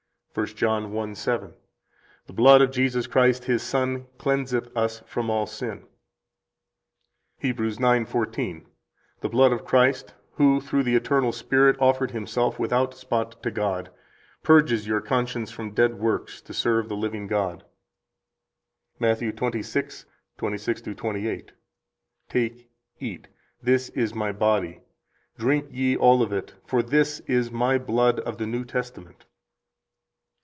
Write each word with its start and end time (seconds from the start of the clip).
66 0.33 0.61
1 0.61 0.61
John 0.61 0.91
1:7: 0.93 1.53
The 2.27 2.31
blood 2.31 2.61
of 2.61 2.71
Jesus 2.71 3.05
Christ, 3.05 3.43
His 3.43 3.61
Son 3.61 4.07
cleanseth 4.17 4.69
us 4.77 4.99
from 5.05 5.29
all 5.29 5.45
sin. 5.45 5.85
67 7.41 8.05
Heb. 8.05 8.07
9:14: 8.07 8.65
The 9.19 9.27
blood 9.27 9.51
of 9.51 9.65
Christ, 9.65 10.13
who 10.35 10.61
through 10.61 10.83
the 10.83 10.95
eternal 10.95 11.33
Spirit 11.33 11.75
offered 11.81 12.11
Himself 12.11 12.57
without 12.57 12.93
spot 12.93 13.43
to 13.43 13.51
God, 13.51 13.89
purges 14.41 14.87
your 14.87 15.01
conscience 15.01 15.51
from 15.51 15.71
dead 15.71 15.95
works 15.99 16.39
to 16.43 16.53
serve 16.53 16.87
the 16.87 16.95
living 16.95 17.27
God. 17.27 17.65
68 19.01 19.33
Matt. 19.41 19.53
26:26 19.53 20.95
28: 20.95 21.51
Take 22.29 22.71
eat; 23.01 23.27
this 23.61 23.89
is 23.89 24.15
My 24.15 24.31
body…. 24.31 24.79
Drink 25.37 25.65
ye 25.71 25.97
all 25.97 26.23
of 26.23 26.31
it; 26.31 26.53
for 26.65 26.81
this 26.81 27.19
is 27.27 27.51
My 27.51 27.77
blood 27.77 28.21
of 28.21 28.37
the 28.37 28.47
new 28.47 28.63
testament. 28.63 29.25